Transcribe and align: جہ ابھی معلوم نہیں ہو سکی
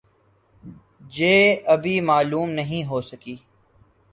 جہ 1.13 1.35
ابھی 1.73 1.99
معلوم 2.01 2.49
نہیں 2.51 2.83
ہو 2.89 3.01
سکی 3.01 3.35